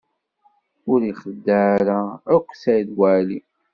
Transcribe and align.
Ur 0.91 0.99
ixeddeɛ 1.11 1.61
ara 1.77 1.99
akk 2.35 2.47
Saɛid 2.61 2.89
Waɛli. 2.97 3.39